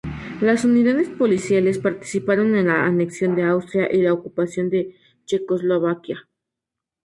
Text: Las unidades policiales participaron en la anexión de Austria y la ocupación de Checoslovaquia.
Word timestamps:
Las 0.41 0.65
unidades 0.65 1.09
policiales 1.09 1.77
participaron 1.77 2.55
en 2.55 2.69
la 2.69 2.85
anexión 2.87 3.35
de 3.35 3.43
Austria 3.43 3.87
y 3.93 4.01
la 4.01 4.13
ocupación 4.13 4.71
de 4.71 4.97
Checoslovaquia. 5.25 6.27